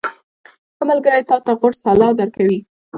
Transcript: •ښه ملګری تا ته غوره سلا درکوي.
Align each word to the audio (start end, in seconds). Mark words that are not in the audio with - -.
•ښه 0.75 0.83
ملګری 0.89 1.21
تا 1.29 1.37
ته 1.45 1.51
غوره 1.59 1.77
سلا 1.83 2.09
درکوي. 2.19 2.59